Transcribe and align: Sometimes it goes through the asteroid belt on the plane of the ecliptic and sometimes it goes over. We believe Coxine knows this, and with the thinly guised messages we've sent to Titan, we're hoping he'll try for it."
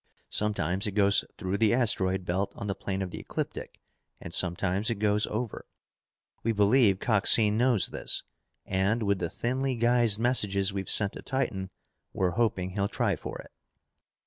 Sometimes 0.31 0.87
it 0.87 0.93
goes 0.93 1.23
through 1.37 1.57
the 1.57 1.75
asteroid 1.75 2.25
belt 2.25 2.53
on 2.55 2.65
the 2.65 2.73
plane 2.73 3.03
of 3.03 3.11
the 3.11 3.19
ecliptic 3.19 3.77
and 4.19 4.33
sometimes 4.33 4.89
it 4.89 4.95
goes 4.95 5.27
over. 5.27 5.67
We 6.41 6.53
believe 6.53 6.97
Coxine 6.99 7.55
knows 7.55 7.89
this, 7.89 8.23
and 8.65 9.03
with 9.03 9.19
the 9.19 9.29
thinly 9.29 9.75
guised 9.77 10.17
messages 10.17 10.73
we've 10.73 10.89
sent 10.89 11.13
to 11.13 11.21
Titan, 11.21 11.69
we're 12.13 12.31
hoping 12.31 12.71
he'll 12.71 12.87
try 12.87 13.15
for 13.15 13.37
it." 13.41 13.51